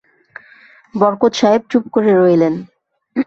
[0.95, 2.53] বরকত সাহেব চুপ করে রইলেন।